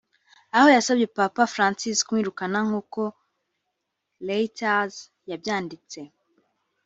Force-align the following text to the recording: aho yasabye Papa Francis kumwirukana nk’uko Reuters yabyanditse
aho 0.57 0.67
yasabye 0.75 1.05
Papa 1.17 1.41
Francis 1.53 1.97
kumwirukana 2.05 2.59
nk’uko 2.67 3.01
Reuters 4.27 4.95
yabyanditse 5.29 5.99